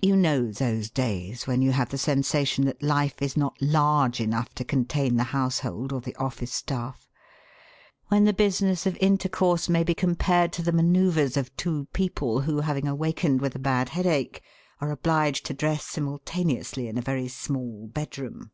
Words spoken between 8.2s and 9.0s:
the business of